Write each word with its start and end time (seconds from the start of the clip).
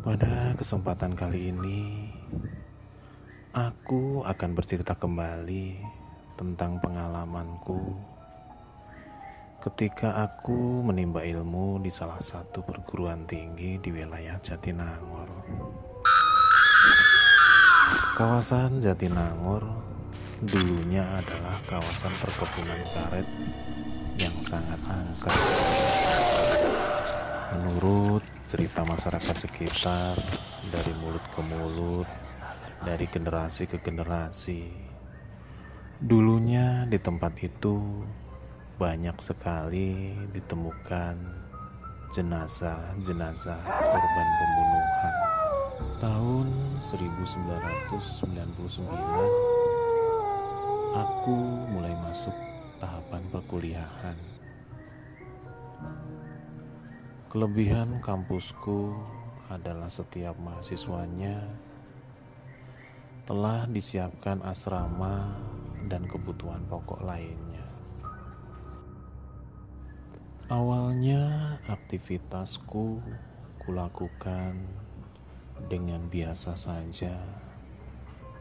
Pada 0.00 0.56
kesempatan 0.56 1.12
kali 1.12 1.52
ini, 1.52 2.08
aku 3.52 4.24
akan 4.24 4.56
bercerita 4.56 4.96
kembali 4.96 5.76
tentang 6.40 6.80
pengalamanku 6.80 8.00
ketika 9.60 10.24
aku 10.24 10.80
menimba 10.80 11.20
ilmu 11.20 11.84
di 11.84 11.92
salah 11.92 12.16
satu 12.16 12.64
perguruan 12.64 13.28
tinggi 13.28 13.76
di 13.76 13.92
wilayah 13.92 14.40
Jatinangor. 14.40 15.28
Kawasan 18.16 18.80
Jatinangor 18.80 19.68
dulunya 20.40 21.04
adalah 21.20 21.60
kawasan 21.68 22.16
perkebunan 22.16 22.80
karet 22.96 23.28
yang 24.16 24.32
sangat 24.40 24.80
angker. 24.88 25.36
Menurut 27.50 28.22
cerita 28.46 28.86
masyarakat 28.86 29.34
sekitar 29.34 30.14
dari 30.70 30.94
mulut 31.02 31.26
ke 31.34 31.42
mulut, 31.42 32.06
dari 32.86 33.10
generasi 33.10 33.66
ke 33.66 33.82
generasi, 33.82 34.70
dulunya 35.98 36.86
di 36.86 36.94
tempat 37.02 37.34
itu 37.42 38.06
banyak 38.78 39.18
sekali 39.18 40.14
ditemukan 40.30 41.18
jenazah-jenazah 42.14 43.66
korban 43.66 44.28
pembunuhan. 44.38 45.14
Tahun 45.98 46.46
1999, 46.86 48.94
aku 50.94 51.38
mulai 51.66 51.98
masuk 51.98 52.36
tahapan 52.78 53.26
perkuliahan. 53.34 54.29
Kelebihan 57.30 58.02
kampusku 58.02 58.90
adalah 59.46 59.86
setiap 59.86 60.34
mahasiswanya 60.42 61.46
telah 63.22 63.70
disiapkan 63.70 64.42
asrama 64.42 65.38
dan 65.86 66.10
kebutuhan 66.10 66.66
pokok 66.66 67.06
lainnya. 67.06 67.62
Awalnya 70.50 71.54
aktivitasku 71.70 72.98
kulakukan 73.62 74.58
dengan 75.70 76.02
biasa 76.10 76.58
saja. 76.58 77.14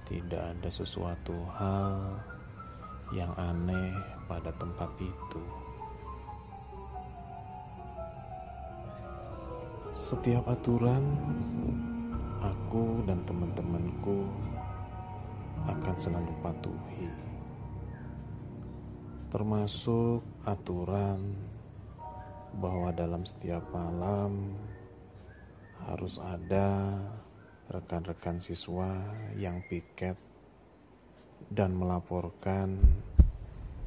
Tidak 0.09 0.57
ada 0.57 0.69
sesuatu 0.73 1.37
hal 1.61 2.25
yang 3.13 3.37
aneh 3.37 3.93
pada 4.25 4.49
tempat 4.57 4.89
itu. 4.97 5.68
Setiap 10.09 10.41
aturan, 10.49 11.05
aku 12.41 13.05
dan 13.05 13.21
teman-temanku 13.29 14.25
akan 15.69 15.95
selalu 16.01 16.33
patuhi, 16.41 17.13
termasuk 19.29 20.25
aturan 20.49 21.37
bahwa 22.57 22.89
dalam 22.89 23.21
setiap 23.21 23.61
malam 23.69 24.57
harus 25.85 26.17
ada 26.17 26.97
rekan-rekan 27.69 28.41
siswa 28.41 28.89
yang 29.37 29.61
piket 29.69 30.17
dan 31.53 31.69
melaporkan 31.77 32.81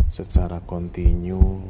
secara 0.07 0.63
kontinu 0.63 1.67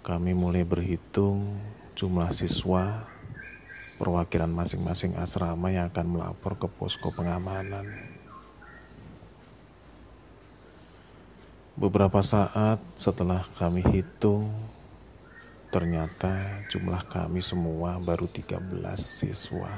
kami 0.00 0.32
mulai 0.32 0.64
berhitung 0.64 1.60
jumlah 1.92 2.32
siswa 2.32 3.11
perwakilan 4.02 4.50
masing-masing 4.50 5.14
asrama 5.14 5.70
yang 5.70 5.86
akan 5.86 6.18
melapor 6.18 6.58
ke 6.58 6.66
posko 6.66 7.14
pengamanan. 7.14 7.86
Beberapa 11.78 12.18
saat 12.18 12.82
setelah 12.98 13.46
kami 13.54 13.86
hitung, 13.94 14.50
ternyata 15.70 16.66
jumlah 16.66 16.98
kami 17.06 17.38
semua 17.38 18.02
baru 18.02 18.26
13 18.26 18.58
siswa. 18.98 19.70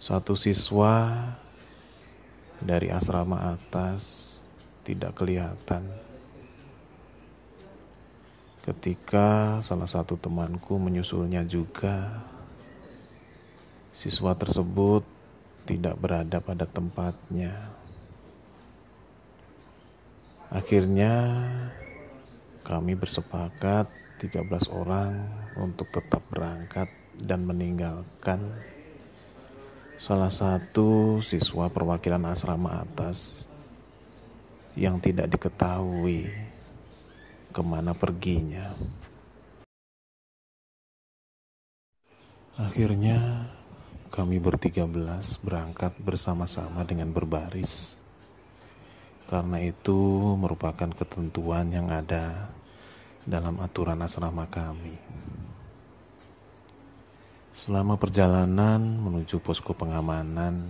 Satu 0.00 0.32
siswa 0.32 1.20
dari 2.64 2.88
asrama 2.88 3.60
atas 3.60 4.40
tidak 4.88 5.20
kelihatan 5.20 5.84
Ketika 8.60 9.56
salah 9.64 9.88
satu 9.88 10.20
temanku 10.20 10.76
menyusulnya 10.76 11.48
juga, 11.48 12.28
siswa 13.96 14.36
tersebut 14.36 15.00
tidak 15.64 15.96
berada 15.96 16.44
pada 16.44 16.68
tempatnya. 16.68 17.56
Akhirnya 20.52 21.40
kami 22.60 23.00
bersepakat 23.00 23.88
13 24.20 24.44
orang 24.76 25.24
untuk 25.56 25.88
tetap 25.88 26.20
berangkat 26.28 26.92
dan 27.16 27.48
meninggalkan 27.48 28.44
salah 29.96 30.28
satu 30.28 31.16
siswa 31.24 31.72
perwakilan 31.72 32.28
asrama 32.28 32.84
atas 32.84 33.48
yang 34.76 35.00
tidak 35.00 35.32
diketahui 35.32 36.49
ke 37.50 37.62
mana 37.66 37.92
perginya. 37.92 38.70
Akhirnya 42.58 43.50
kami 44.10 44.42
bertiga 44.42 44.86
belas 44.86 45.38
berangkat 45.42 45.94
bersama-sama 46.02 46.82
dengan 46.82 47.10
berbaris. 47.14 47.94
Karena 49.30 49.62
itu 49.62 49.94
merupakan 50.34 50.90
ketentuan 50.90 51.70
yang 51.70 51.86
ada 51.90 52.50
dalam 53.22 53.62
aturan 53.62 54.02
asrama 54.02 54.50
kami. 54.50 54.98
Selama 57.54 57.94
perjalanan 57.94 58.82
menuju 58.82 59.38
posko 59.38 59.70
pengamanan, 59.74 60.66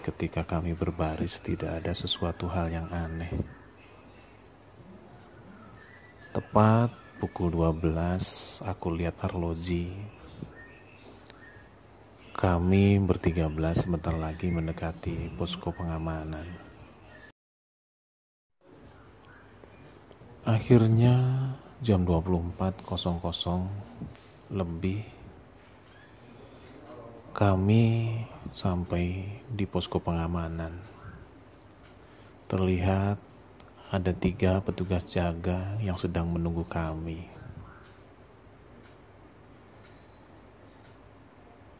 ketika 0.00 0.44
kami 0.48 0.72
berbaris 0.72 1.44
tidak 1.44 1.84
ada 1.84 1.92
sesuatu 1.92 2.48
hal 2.48 2.72
yang 2.72 2.88
aneh. 2.88 3.57
Tepat 6.38 6.94
pukul 7.18 7.50
12 7.50 8.62
aku 8.62 8.94
lihat 8.94 9.18
arloji. 9.26 9.90
Kami 12.30 13.02
bertiga 13.02 13.50
belas 13.50 13.82
sebentar 13.82 14.14
lagi 14.14 14.46
mendekati 14.46 15.34
posko 15.34 15.74
pengamanan. 15.74 16.46
Akhirnya 20.46 21.18
jam 21.82 22.06
24.00 22.06 24.54
lebih 24.54 25.02
kami 27.34 28.14
sampai 28.54 29.26
di 29.42 29.66
posko 29.66 29.98
pengamanan. 29.98 30.86
Terlihat 32.46 33.27
ada 33.88 34.12
tiga 34.12 34.60
petugas 34.60 35.08
jaga 35.08 35.80
yang 35.80 35.96
sedang 35.96 36.28
menunggu 36.28 36.60
kami. 36.68 37.24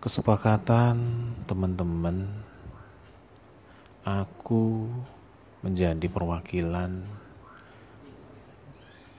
Kesepakatan 0.01 0.97
teman-teman, 1.45 2.33
aku 4.09 4.89
menjadi 5.61 6.09
perwakilan 6.09 7.05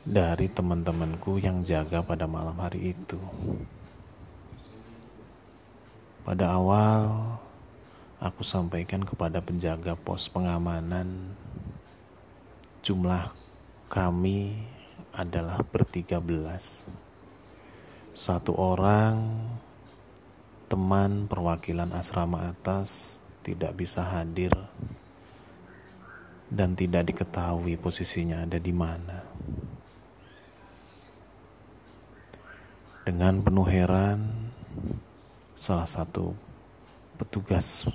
dari 0.01 0.49
teman-temanku 0.49 1.37
yang 1.37 1.61
jaga 1.61 2.01
pada 2.01 2.25
malam 2.25 2.57
hari 2.57 2.97
itu. 2.97 3.21
Pada 6.25 6.57
awal, 6.57 7.37
aku 8.17 8.41
sampaikan 8.41 9.05
kepada 9.05 9.37
penjaga 9.45 9.93
pos 9.93 10.25
pengamanan, 10.25 11.37
jumlah 12.79 13.35
kami 13.91 14.55
adalah 15.11 15.59
bertiga 15.65 16.23
belas. 16.23 16.87
Satu 18.15 18.55
orang 18.55 19.47
teman 20.69 21.25
perwakilan 21.25 21.89
asrama 21.97 22.51
atas 22.51 23.17
tidak 23.41 23.73
bisa 23.73 24.05
hadir 24.05 24.53
dan 26.49 26.73
tidak 26.73 27.09
diketahui 27.13 27.77
posisinya 27.77 28.45
ada 28.45 28.57
di 28.57 28.73
mana. 28.73 29.25
Dengan 33.05 33.41
penuh 33.41 33.65
heran, 33.65 34.21
salah 35.57 35.89
satu 35.89 36.37
petugas 37.17 37.89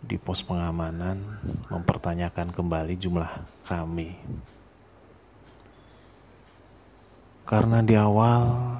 di 0.00 0.16
pos 0.16 0.40
pengamanan 0.44 1.20
mempertanyakan 1.68 2.50
kembali 2.50 2.94
jumlah 2.96 3.32
kami. 3.68 4.16
Karena 7.48 7.82
di 7.82 7.94
awal 7.96 8.76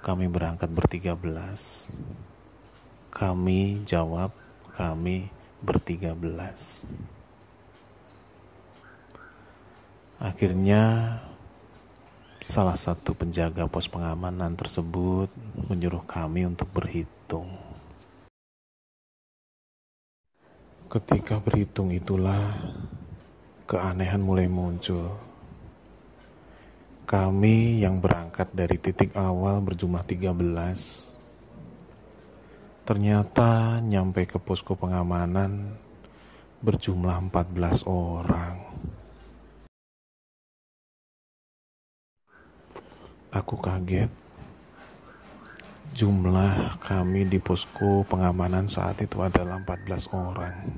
kami 0.00 0.26
berangkat 0.30 0.70
bertiga 0.70 1.12
belas, 1.18 1.90
kami 3.12 3.82
jawab 3.84 4.32
kami 4.74 5.28
bertiga 5.60 6.14
belas. 6.14 6.86
Akhirnya 10.18 11.14
Salah 12.48 12.80
satu 12.80 13.12
penjaga 13.12 13.68
pos 13.68 13.92
pengamanan 13.92 14.56
tersebut 14.56 15.28
menyuruh 15.68 16.00
kami 16.08 16.48
untuk 16.48 16.64
berhitung. 16.72 17.67
Ketika 20.88 21.36
berhitung 21.36 21.92
itulah 21.92 22.56
keanehan 23.68 24.24
mulai 24.24 24.48
muncul. 24.48 25.20
Kami 27.04 27.84
yang 27.84 28.00
berangkat 28.00 28.48
dari 28.56 28.80
titik 28.80 29.12
awal 29.12 29.60
berjumlah 29.60 30.00
13 30.04 31.08
ternyata 32.88 33.84
nyampe 33.84 34.24
ke 34.24 34.40
posko 34.40 34.72
pengamanan 34.72 35.76
berjumlah 36.64 37.20
14 37.28 37.84
orang. 37.84 38.56
Aku 43.28 43.60
kaget. 43.60 44.27
Jumlah 45.96 46.76
kami 46.84 47.24
di 47.24 47.40
posko 47.40 48.04
pengamanan 48.04 48.68
saat 48.68 49.00
itu 49.00 49.24
adalah 49.24 49.56
14 49.64 50.12
orang. 50.12 50.68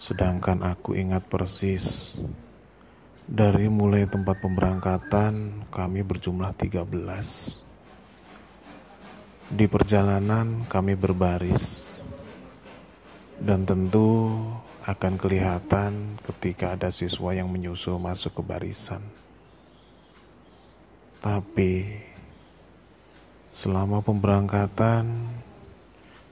Sedangkan 0.00 0.64
aku 0.64 0.96
ingat 0.96 1.28
persis 1.28 2.16
dari 3.28 3.68
mulai 3.70 4.08
tempat 4.08 4.40
pemberangkatan 4.42 5.68
kami 5.70 6.02
berjumlah 6.02 6.50
13. 6.56 9.52
Di 9.52 9.68
perjalanan 9.68 10.64
kami 10.64 10.96
berbaris 10.96 11.92
dan 13.38 13.68
tentu 13.68 14.40
akan 14.82 15.14
kelihatan 15.14 16.18
ketika 16.26 16.74
ada 16.74 16.90
siswa 16.90 17.30
yang 17.36 17.46
menyusul 17.46 18.02
masuk 18.02 18.34
ke 18.40 18.42
barisan. 18.42 19.04
Tapi 21.22 22.02
selama 23.52 24.00
pemberangkatan 24.00 25.28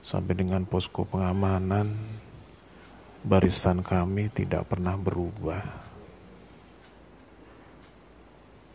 sampai 0.00 0.32
dengan 0.32 0.64
posko 0.64 1.04
pengamanan, 1.04 1.92
barisan 3.20 3.84
kami 3.84 4.32
tidak 4.32 4.64
pernah 4.72 4.96
berubah. 4.96 5.60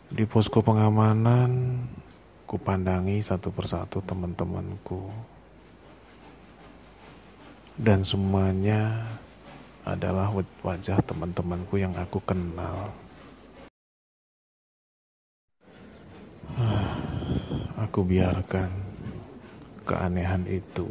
Di 0.06 0.22
posko 0.22 0.62
pengamanan, 0.62 1.82
kupandangi 2.46 3.18
satu 3.18 3.50
persatu 3.50 3.98
teman-temanku. 4.06 5.10
Dan 7.76 8.06
semuanya 8.06 9.04
adalah 9.82 10.30
wajah 10.62 11.02
teman-temanku 11.02 11.76
yang 11.76 11.92
aku 11.98 12.22
kenal. 12.22 12.94
Aku 17.96 18.04
biarkan 18.04 18.68
keanehan 19.88 20.44
itu. 20.44 20.84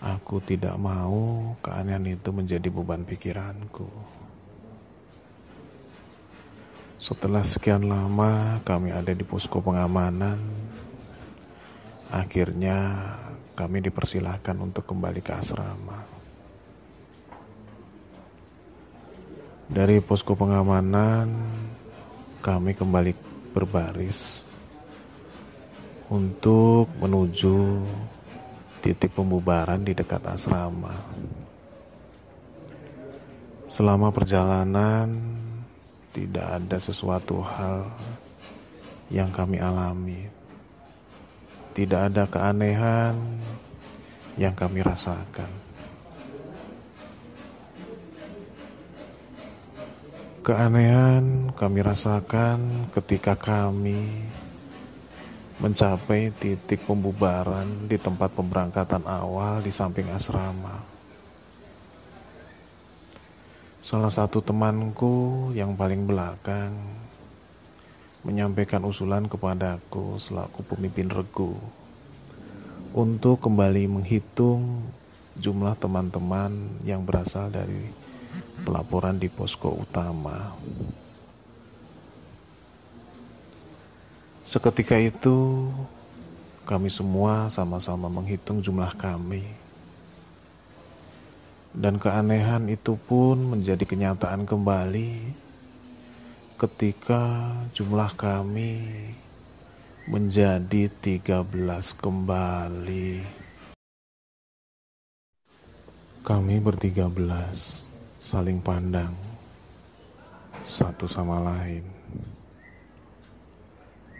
Aku 0.00 0.40
tidak 0.40 0.72
mau 0.80 1.52
keanehan 1.60 2.16
itu 2.16 2.32
menjadi 2.32 2.72
beban 2.72 3.04
pikiranku. 3.04 3.92
Setelah 6.96 7.44
sekian 7.44 7.92
lama 7.92 8.64
kami 8.64 8.88
ada 8.88 9.12
di 9.12 9.20
posko 9.20 9.60
pengamanan, 9.60 10.40
akhirnya 12.08 13.04
kami 13.52 13.84
dipersilahkan 13.84 14.56
untuk 14.64 14.88
kembali 14.88 15.20
ke 15.20 15.32
asrama. 15.36 16.08
Dari 19.68 20.00
posko 20.00 20.32
pengamanan, 20.32 21.28
kami 22.40 22.72
kembali 22.72 23.12
berbaris 23.52 24.48
untuk 26.12 26.92
menuju 27.00 27.80
titik 28.84 29.16
pembubaran 29.16 29.80
di 29.80 29.96
dekat 29.96 30.20
asrama. 30.28 30.92
Selama 33.72 34.12
perjalanan, 34.12 35.08
tidak 36.12 36.44
ada 36.60 36.76
sesuatu 36.76 37.40
hal 37.40 37.88
yang 39.08 39.32
kami 39.32 39.56
alami. 39.56 40.28
Tidak 41.72 42.12
ada 42.12 42.28
keanehan 42.28 43.16
yang 44.36 44.52
kami 44.52 44.84
rasakan. 44.84 45.48
Keanehan 50.44 51.54
kami 51.56 51.80
rasakan 51.80 52.92
ketika 52.92 53.32
kami 53.32 54.28
mencapai 55.62 56.34
titik 56.42 56.82
pembubaran 56.90 57.86
di 57.86 57.94
tempat 57.94 58.34
pemberangkatan 58.34 59.06
awal 59.06 59.62
di 59.62 59.70
samping 59.70 60.10
asrama. 60.10 60.82
Salah 63.78 64.10
satu 64.10 64.42
temanku 64.42 65.54
yang 65.54 65.78
paling 65.78 66.02
belakang 66.02 66.74
menyampaikan 68.26 68.82
usulan 68.82 69.30
kepadaku 69.30 70.18
selaku 70.18 70.66
pemimpin 70.66 71.06
regu 71.06 71.54
untuk 72.90 73.38
kembali 73.46 73.86
menghitung 73.86 74.82
jumlah 75.38 75.78
teman-teman 75.78 76.82
yang 76.82 77.06
berasal 77.06 77.46
dari 77.54 77.86
pelaporan 78.66 79.14
di 79.14 79.30
posko 79.30 79.78
utama. 79.78 80.58
Seketika 84.52 85.00
itu, 85.00 85.64
kami 86.68 86.92
semua 86.92 87.48
sama-sama 87.48 88.12
menghitung 88.12 88.60
jumlah 88.60 88.92
kami. 89.00 89.40
Dan 91.72 91.96
keanehan 91.96 92.68
itu 92.68 93.00
pun 93.00 93.40
menjadi 93.40 93.80
kenyataan 93.88 94.44
kembali 94.44 95.32
ketika 96.60 97.48
jumlah 97.72 98.12
kami 98.12 98.76
menjadi 100.12 100.92
13 101.00 101.48
kembali. 101.96 103.24
Kami 106.28 106.54
bertiga 106.60 107.08
belas 107.08 107.88
saling 108.20 108.60
pandang 108.60 109.16
satu 110.68 111.08
sama 111.08 111.40
lain. 111.40 111.91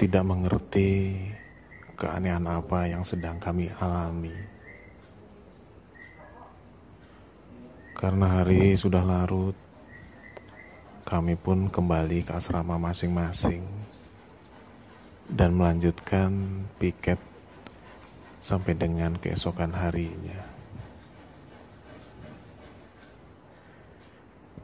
Tidak 0.02 0.26
mengerti 0.26 1.14
keanehan 1.94 2.42
apa 2.50 2.90
yang 2.90 3.06
sedang 3.06 3.38
kami 3.38 3.71
alami. 3.78 4.35
Karena 7.94 8.42
hari 8.42 8.75
sudah 8.75 9.06
larut, 9.06 9.54
kami 11.06 11.38
pun 11.38 11.71
kembali 11.71 12.26
ke 12.26 12.35
asrama 12.35 12.82
masing-masing 12.82 13.62
dan 15.30 15.54
melanjutkan 15.54 16.35
piket 16.82 17.23
sampai 18.42 18.75
dengan 18.75 19.14
keesokan 19.23 19.71
harinya. 19.71 20.42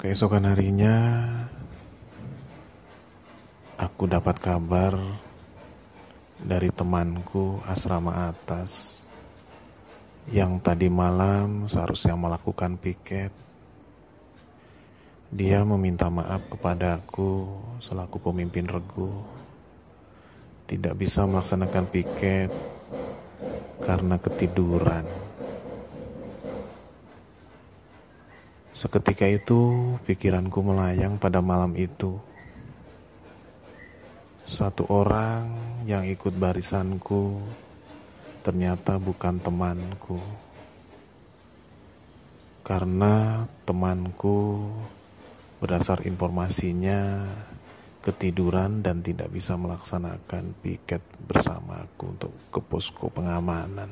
Keesokan 0.03 0.51
harinya, 0.51 0.99
aku 3.79 4.11
dapat 4.11 4.35
kabar 4.43 5.28
dari 6.39 6.71
temanku 6.71 7.63
asrama 7.67 8.31
atas 8.31 9.03
yang 10.31 10.61
tadi 10.61 10.87
malam 10.87 11.67
seharusnya 11.67 12.15
melakukan 12.15 12.77
piket 12.79 13.33
dia 15.29 15.61
meminta 15.61 16.09
maaf 16.09 16.41
kepada 16.49 16.97
aku 16.97 17.45
selaku 17.85 18.17
pemimpin 18.17 18.65
regu. 18.65 19.13
Tidak 20.65 20.97
bisa 20.97 21.29
melaksanakan 21.29 21.85
piket 21.93 22.49
karena 23.85 24.17
ketiduran. 24.17 25.05
Seketika 28.73 29.29
itu 29.29 29.93
pikiranku 30.09 30.65
melayang 30.65 31.21
pada 31.21 31.45
malam 31.45 31.77
itu. 31.77 32.17
Satu 34.49 34.89
orang 34.89 35.53
yang 35.85 36.09
ikut 36.09 36.33
barisanku 36.33 37.37
ternyata 38.41 38.97
bukan 38.97 39.37
temanku. 39.45 40.17
Karena 42.65 43.45
temanku 43.69 44.65
Berdasar 45.59 46.07
informasinya, 46.07 47.27
ketiduran 47.99 48.79
dan 48.79 49.03
tidak 49.03 49.27
bisa 49.35 49.59
melaksanakan 49.59 50.55
piket 50.63 51.03
bersamaku 51.27 52.15
untuk 52.15 52.31
ke 52.55 52.63
posko 52.63 53.11
pengamanan. 53.11 53.91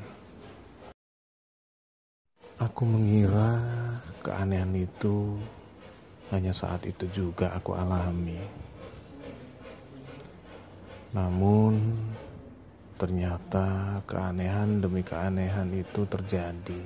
Aku 2.55 2.87
mengira 2.87 3.59
keanehan 4.23 4.71
itu 4.79 5.35
hanya 6.31 6.55
saat 6.55 6.87
itu 6.87 7.03
juga 7.11 7.51
aku 7.51 7.75
alami. 7.75 8.39
Namun 11.15 11.79
ternyata 12.97 14.01
keanehan 14.09 14.81
demi 14.81 15.05
keanehan 15.05 15.69
itu 15.71 16.03
terjadi. 16.09 16.83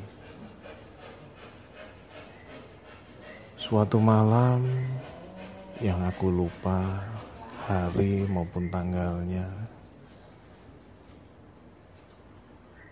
Suatu 3.57 3.97
malam 3.97 4.65
yang 5.81 6.03
aku 6.05 6.29
lupa 6.29 7.01
hari 7.65 8.27
maupun 8.29 8.69
tanggalnya, 8.69 9.47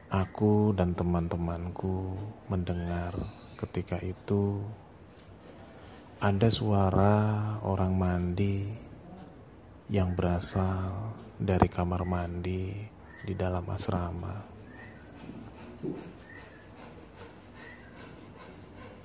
aku 0.09 0.73
dan 0.73 0.97
teman-temanku 0.97 2.17
mendengar 2.49 3.13
ketika 3.61 4.01
itu 4.01 4.63
ada 6.17 6.49
suara 6.49 7.17
orang 7.61 7.93
mandi 7.93 8.65
yang 9.89 10.13
berasal 10.13 11.18
dari 11.39 11.71
kamar 11.71 12.03
mandi 12.03 12.75
di 13.23 13.31
dalam 13.31 13.63
asrama. 13.71 14.35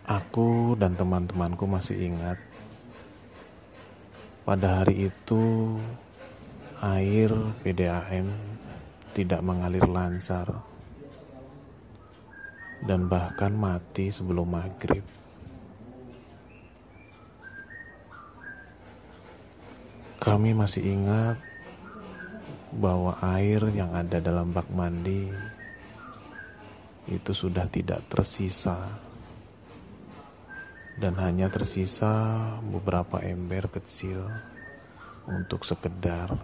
Aku 0.04 0.74
dan 0.74 0.98
teman-temanku 0.98 1.64
masih 1.64 2.10
ingat 2.10 2.36
pada 4.44 4.82
hari 4.82 5.08
itu 5.08 5.78
air 6.82 7.32
PDAM 7.64 8.28
tidak 9.16 9.40
mengalir 9.40 9.86
lancar 9.86 10.60
dan 12.84 13.08
bahkan 13.08 13.54
mati 13.54 14.10
sebelum 14.12 14.58
maghrib. 14.58 15.06
Kami 20.20 20.50
masih 20.52 20.82
ingat 20.84 21.53
bahwa 22.74 23.14
air 23.22 23.62
yang 23.70 23.94
ada 23.94 24.18
dalam 24.18 24.50
bak 24.50 24.66
mandi 24.74 25.30
itu 27.06 27.30
sudah 27.30 27.70
tidak 27.70 28.02
tersisa 28.10 28.98
dan 30.98 31.14
hanya 31.18 31.46
tersisa 31.50 32.10
beberapa 32.62 33.22
ember 33.22 33.70
kecil 33.70 34.26
untuk 35.26 35.62
sekedar 35.62 36.34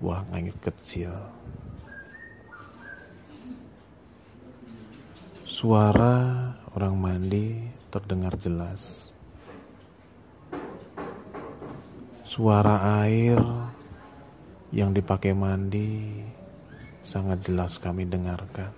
buah 0.00 0.24
langit 0.32 0.56
kecil. 0.60 1.12
Suara 5.44 6.48
orang 6.72 6.96
mandi 6.96 7.60
terdengar 7.92 8.32
jelas. 8.40 9.12
Suara 12.24 13.04
air 13.04 13.42
yang 14.70 14.94
dipakai 14.94 15.34
mandi 15.34 16.22
sangat 17.02 17.42
jelas 17.42 17.78
kami 17.82 18.06
dengarkan. 18.06 18.70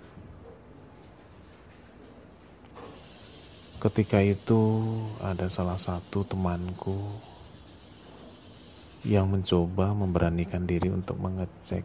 Ketika 3.77 4.23
itu 4.23 4.61
ada 5.19 5.45
salah 5.51 5.77
satu 5.77 6.23
temanku 6.23 6.97
yang 9.03 9.27
mencoba 9.27 9.91
memberanikan 9.91 10.63
diri 10.63 10.87
untuk 10.87 11.19
mengecek 11.19 11.83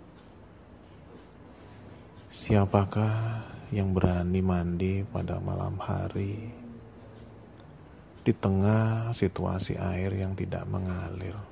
siapakah 2.31 3.43
yang 3.75 3.91
berani 3.91 4.41
mandi 4.41 5.03
pada 5.03 5.43
malam 5.43 5.75
hari 5.83 6.55
di 8.23 8.33
tengah 8.37 9.11
situasi 9.11 9.75
air 9.75 10.15
yang 10.15 10.38
tidak 10.38 10.62
mengalir. 10.71 11.48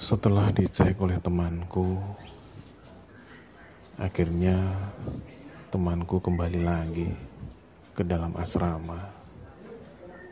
Setelah 0.00 0.48
dicek 0.48 0.96
oleh 0.96 1.20
temanku, 1.20 2.00
akhirnya 4.00 4.56
temanku 5.68 6.16
kembali 6.24 6.64
lagi 6.64 7.12
ke 7.92 8.00
dalam 8.00 8.32
asrama 8.40 8.96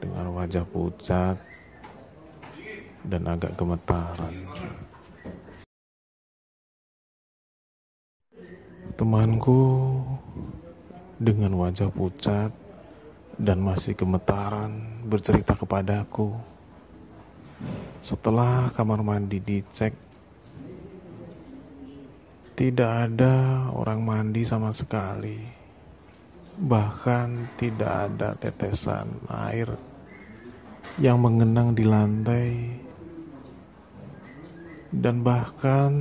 dengan 0.00 0.32
wajah 0.32 0.64
pucat 0.64 1.36
dan 3.04 3.28
agak 3.28 3.60
gemetaran. 3.60 4.48
Temanku 8.96 9.60
dengan 11.20 11.52
wajah 11.60 11.92
pucat 11.92 12.56
dan 13.36 13.60
masih 13.60 13.92
gemetaran 13.92 15.04
bercerita 15.04 15.52
kepadaku. 15.52 16.56
Setelah 18.08 18.72
kamar 18.72 19.04
mandi 19.04 19.36
dicek 19.36 19.92
tidak 22.56 22.88
ada 23.04 23.68
orang 23.68 24.00
mandi 24.00 24.48
sama 24.48 24.72
sekali. 24.72 25.36
Bahkan 26.56 27.52
tidak 27.60 27.92
ada 28.08 28.32
tetesan 28.32 29.28
air 29.28 29.76
yang 30.96 31.20
mengenang 31.20 31.76
di 31.76 31.84
lantai. 31.84 32.52
Dan 34.88 35.20
bahkan 35.20 35.92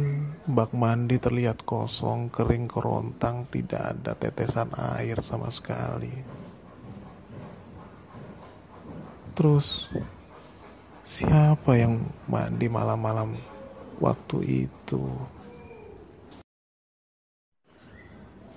bak 0.48 0.72
mandi 0.72 1.20
terlihat 1.20 1.68
kosong, 1.68 2.32
kering 2.32 2.72
kerontang, 2.72 3.52
tidak 3.52 3.84
ada 3.84 4.16
tetesan 4.16 4.72
air 4.96 5.20
sama 5.20 5.52
sekali. 5.52 6.16
Terus 9.36 9.92
siapa 11.08 11.80
yang 11.80 12.04
mandi 12.28 12.68
malam-malam 12.68 13.32
waktu 14.04 14.68
itu? 14.68 15.08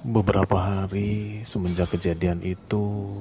Beberapa 0.03 0.59
hari 0.59 1.45
semenjak 1.47 1.95
kejadian 1.95 2.43
itu, 2.43 3.21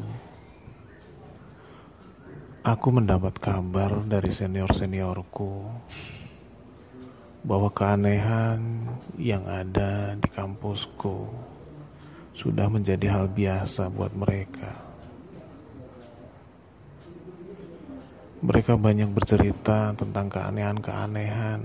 aku 2.65 2.87
mendapat 2.89 3.37
kabar 3.37 4.01
dari 4.09 4.33
senior-seniorku 4.33 5.69
bahwa 7.45 7.69
keanehan 7.69 8.89
yang 9.19 9.45
ada 9.45 10.17
di 10.17 10.27
kampusku 10.31 11.29
sudah 12.33 12.71
menjadi 12.71 13.11
hal 13.11 13.27
biasa 13.29 13.91
buat 13.91 14.15
mereka. 14.15 14.88
Mereka 18.39 18.79
banyak 18.79 19.11
bercerita 19.11 19.91
tentang 19.99 20.31
keanehan-keanehan 20.31 21.59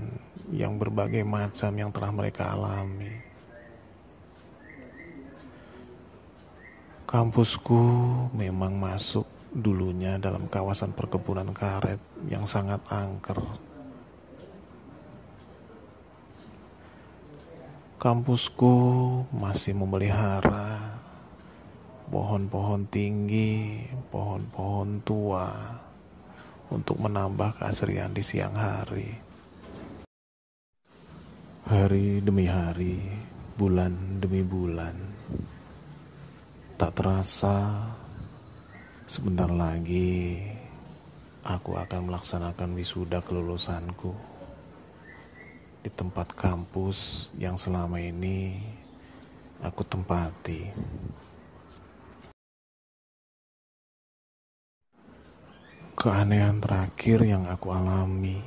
yang 0.51 0.75
berbagai 0.75 1.23
macam 1.23 1.71
yang 1.71 1.87
telah 1.87 2.11
mereka 2.11 2.51
alami. 2.51 3.15
Kampusku 7.07 7.79
memang 8.35 8.75
masuk 8.75 9.23
dulunya 9.55 10.19
dalam 10.19 10.51
kawasan 10.51 10.91
perkebunan 10.91 11.55
karet 11.55 12.03
yang 12.27 12.43
sangat 12.43 12.83
angker. 12.91 13.39
Kampusku 17.95 18.75
masih 19.31 19.79
memelihara 19.79 20.99
pohon-pohon 22.11 22.83
tinggi, 22.91 23.87
pohon-pohon 24.11 24.99
tua 25.07 25.84
untuk 26.71 26.97
menambah 27.01 27.61
keasrian 27.61 28.13
di 28.15 28.23
siang 28.25 28.55
hari. 28.55 29.09
Hari 31.65 32.21
demi 32.21 32.45
hari, 32.45 33.01
bulan 33.57 34.21
demi 34.21 34.45
bulan 34.45 35.15
Tak 36.75 36.91
terasa, 36.91 37.87
sebentar 39.07 39.47
lagi 39.47 40.43
aku 41.39 41.79
akan 41.79 42.11
melaksanakan 42.11 42.75
wisuda 42.75 43.23
kelulusanku 43.23 44.11
di 45.79 45.87
tempat 45.95 46.35
kampus 46.35 47.31
yang 47.39 47.55
selama 47.55 48.03
ini 48.03 48.59
aku 49.63 49.87
tempati. 49.87 50.67
Keanehan 56.05 56.61
terakhir 56.61 57.25
yang 57.25 57.49
aku 57.49 57.73
alami. 57.73 58.37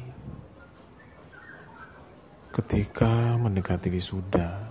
Ketika 2.54 3.34
mendekati 3.34 3.90
wisuda 3.90 4.62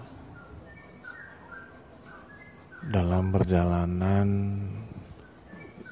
dalam 2.87 3.27
perjalanan 3.35 4.27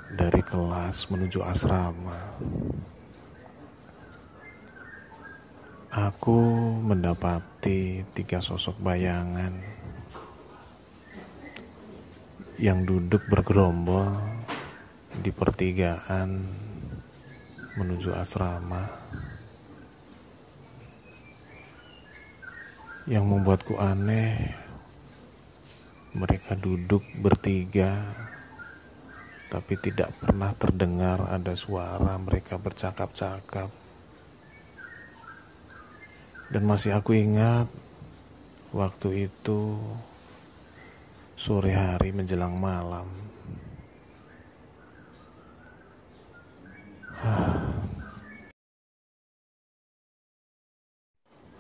dari 0.08 0.40
kelas 0.40 1.12
menuju 1.12 1.44
asrama, 1.44 2.40
aku 5.92 6.40
mendapati 6.80 8.08
tiga 8.16 8.40
sosok 8.40 8.80
bayangan 8.80 9.52
yang 12.56 12.88
duduk 12.88 13.28
bergerombol 13.28 14.16
di 15.20 15.36
pertigaan 15.36 16.64
menuju 17.76 18.16
asrama. 18.16 18.88
Yang 23.06 23.26
membuatku 23.30 23.78
aneh 23.78 24.56
mereka 26.16 26.58
duduk 26.58 27.04
bertiga, 27.22 28.02
tapi 29.52 29.78
tidak 29.78 30.16
pernah 30.18 30.56
terdengar 30.58 31.22
ada 31.28 31.54
suara 31.54 32.18
mereka 32.18 32.58
bercakap-cakap. 32.58 33.70
Dan 36.50 36.64
masih 36.66 36.96
aku 36.98 37.14
ingat 37.14 37.68
waktu 38.72 39.30
itu 39.30 39.76
sore 41.36 41.76
hari 41.76 42.16
menjelang 42.16 42.56
malam. 42.56 43.08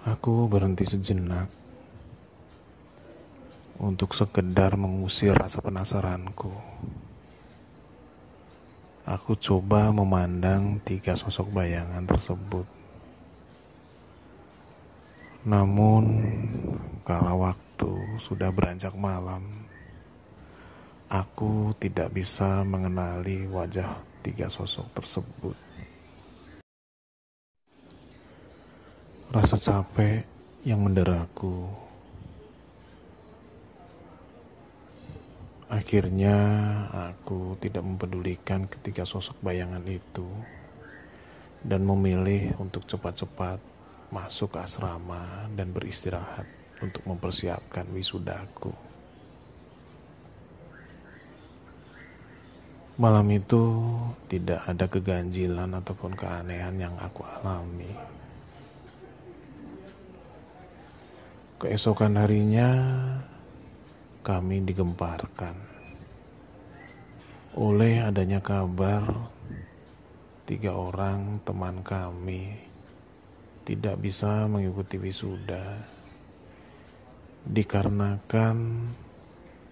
Aku 0.06 0.46
berhenti 0.46 0.86
sejenak 0.86 1.50
untuk 3.82 4.13
sekedar 4.13 4.78
mengusir 4.78 5.34
rasa 5.34 5.65
penasaranku. 5.65 6.54
Aku 9.02 9.34
coba 9.34 9.89
memandang 9.89 10.78
tiga 10.86 11.18
sosok 11.18 11.50
bayangan 11.50 12.06
tersebut. 12.06 12.70
Namun, 15.50 16.04
kalau 17.02 17.41
waktu 17.41 18.22
sudah 18.22 18.54
beranjak 18.54 18.94
malam, 18.94 19.41
aku 21.10 21.74
tidak 21.82 22.13
bisa 22.13 22.62
mengenali 22.62 23.50
wajah 23.50 24.06
tiga 24.22 24.54
sosok 24.54 24.86
tersebut. 25.02 25.58
Rasa 29.36 29.60
capek 29.60 30.24
yang 30.63 30.80
menderaku 30.80 31.67
Akhirnya 35.67 36.39
aku 37.12 37.60
tidak 37.60 37.84
mempedulikan 37.84 38.63
ketiga 38.63 39.04
sosok 39.04 39.36
bayangan 39.43 39.84
itu 39.91 40.24
dan 41.67 41.84
memilih 41.84 42.56
untuk 42.63 42.88
cepat-cepat 42.88 43.60
masuk 44.08 44.56
ke 44.56 44.63
asrama 44.63 45.52
dan 45.52 45.76
beristirahat 45.76 46.48
untuk 46.80 47.04
mempersiapkan 47.04 47.91
wisudaku. 47.91 48.71
Malam 52.95 53.28
itu 53.36 53.84
tidak 54.32 54.63
ada 54.63 54.88
keganjilan 54.88 55.76
ataupun 55.76 56.15
keanehan 56.15 56.80
yang 56.80 56.95
aku 57.04 57.28
alami. 57.28 58.15
Keesokan 61.56 62.20
harinya 62.20 62.68
kami 64.20 64.60
digemparkan 64.68 65.56
oleh 67.56 68.04
adanya 68.04 68.44
kabar 68.44 69.32
tiga 70.44 70.76
orang 70.76 71.39
teman 71.48 71.80
kami 71.80 72.60
tidak 73.63 74.04
bisa 74.04 74.52
mengikuti 74.52 75.00
wisuda 75.00 75.63
dikarenakan 77.48 78.91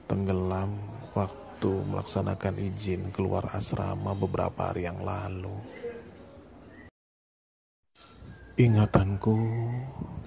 tenggelam 0.08 0.80
waktu 1.12 1.72
melaksanakan 1.84 2.64
izin 2.64 3.12
keluar 3.12 3.52
asrama 3.52 4.16
beberapa 4.16 4.72
hari 4.72 4.88
yang 4.88 5.04
lalu. 5.04 5.52
Ingatanku 8.56 9.36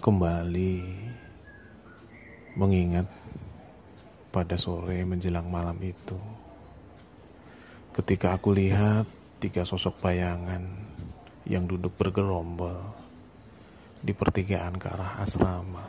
kembali 0.04 1.05
mengingat 2.56 3.04
pada 4.32 4.56
sore 4.56 5.04
menjelang 5.04 5.46
malam 5.46 5.76
itu. 5.84 6.16
Ketika 7.92 8.36
aku 8.36 8.52
lihat 8.52 9.08
tiga 9.40 9.64
sosok 9.68 10.00
bayangan 10.00 10.64
yang 11.46 11.68
duduk 11.68 11.94
bergerombol 11.94 12.76
di 14.00 14.12
pertigaan 14.12 14.76
ke 14.76 14.86
arah 14.88 15.20
asrama. 15.22 15.86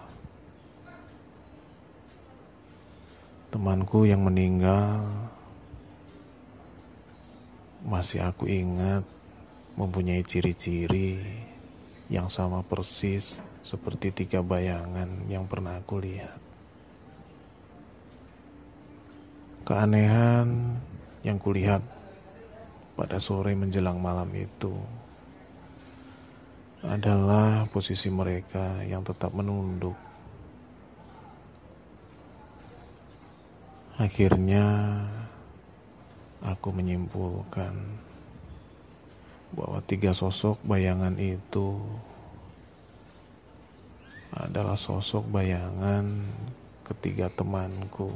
Temanku 3.48 4.04
yang 4.04 4.28
meninggal 4.28 5.08
masih 7.88 8.28
aku 8.28 8.48
ingat 8.52 9.08
mempunyai 9.80 10.26
ciri-ciri 10.26 11.24
yang 12.12 12.28
sama 12.28 12.64
persis 12.64 13.40
seperti 13.64 14.12
tiga 14.12 14.44
bayangan 14.44 15.28
yang 15.32 15.48
pernah 15.48 15.80
aku 15.80 16.00
lihat. 16.00 16.47
Keanehan 19.68 20.80
yang 21.28 21.36
kulihat 21.44 21.84
pada 22.96 23.20
sore 23.20 23.52
menjelang 23.52 24.00
malam 24.00 24.32
itu 24.32 24.72
adalah 26.88 27.68
posisi 27.68 28.08
mereka 28.08 28.80
yang 28.88 29.04
tetap 29.04 29.36
menunduk. 29.36 30.00
Akhirnya, 34.00 35.04
aku 36.40 36.72
menyimpulkan 36.72 37.76
bahwa 39.52 39.84
tiga 39.84 40.16
sosok 40.16 40.64
bayangan 40.64 41.20
itu 41.20 41.76
adalah 44.32 44.80
sosok 44.80 45.28
bayangan 45.28 46.24
ketiga 46.88 47.28
temanku 47.36 48.16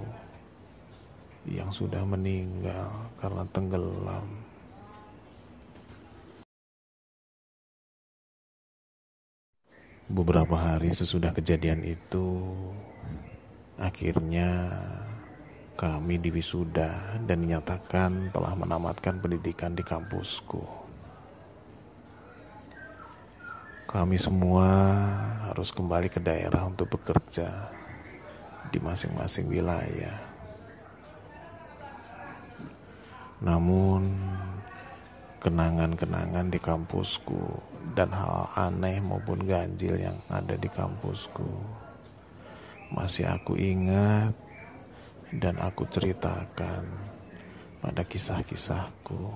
yang 1.49 1.73
sudah 1.73 2.05
meninggal 2.05 3.09
karena 3.17 3.43
tenggelam. 3.49 4.27
Beberapa 10.11 10.59
hari 10.59 10.91
sesudah 10.91 11.31
kejadian 11.31 11.87
itu, 11.87 12.43
akhirnya 13.79 14.67
kami 15.79 16.19
diwisuda 16.19 17.23
dan 17.25 17.37
dinyatakan 17.41 18.29
telah 18.29 18.53
menamatkan 18.53 19.17
pendidikan 19.23 19.71
di 19.71 19.81
kampusku. 19.81 20.61
Kami 23.87 24.15
semua 24.15 24.67
harus 25.51 25.71
kembali 25.71 26.07
ke 26.07 26.19
daerah 26.19 26.63
untuk 26.63 26.95
bekerja 26.95 27.71
di 28.71 28.79
masing-masing 28.79 29.51
wilayah. 29.51 30.30
Namun, 33.41 34.13
kenangan-kenangan 35.41 36.53
di 36.53 36.61
kampusku 36.61 37.41
dan 37.97 38.13
hal 38.13 38.53
aneh 38.53 39.01
maupun 39.01 39.41
ganjil 39.41 39.97
yang 39.97 40.17
ada 40.29 40.53
di 40.53 40.69
kampusku 40.69 41.49
masih 42.91 43.25
aku 43.25 43.57
ingat 43.57 44.35
dan 45.31 45.55
aku 45.57 45.87
ceritakan 45.87 46.85
pada 47.81 48.03
kisah-kisahku. 48.05 49.31